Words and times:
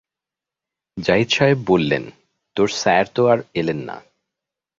জাহিদ 0.97 1.29
সাহেব 1.29 1.59
বললেন, 1.67 2.03
তোর 2.55 2.67
স্যার 2.81 3.05
তো 3.15 3.21
আর 3.27 3.39
এলেন 3.53 3.79
না। 3.83 3.97